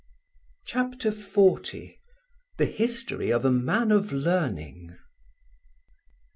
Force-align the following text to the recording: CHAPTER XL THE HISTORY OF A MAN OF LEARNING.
CHAPTER 0.65 1.11
XL 1.11 1.57
THE 2.57 2.65
HISTORY 2.65 3.29
OF 3.29 3.45
A 3.45 3.51
MAN 3.51 3.91
OF 3.91 4.11
LEARNING. 4.11 4.97